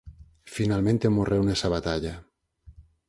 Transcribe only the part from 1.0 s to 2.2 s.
morreu nesa batalla.